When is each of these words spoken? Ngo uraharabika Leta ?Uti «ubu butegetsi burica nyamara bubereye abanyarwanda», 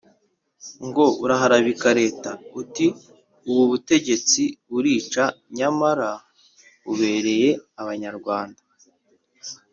Ngo 0.87 1.05
uraharabika 1.23 1.87
Leta 1.99 2.31
?Uti 2.61 2.87
«ubu 3.49 3.63
butegetsi 3.71 4.43
burica 4.71 5.23
nyamara 5.57 6.09
bubereye 6.85 7.49
abanyarwanda», 7.81 8.61